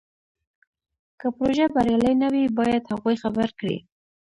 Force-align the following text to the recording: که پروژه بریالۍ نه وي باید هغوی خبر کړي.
که 1.19 1.27
پروژه 1.35 1.65
بریالۍ 1.75 2.13
نه 2.23 2.27
وي 2.33 2.43
باید 2.59 2.89
هغوی 2.91 3.15
خبر 3.23 3.49
کړي. 3.59 3.77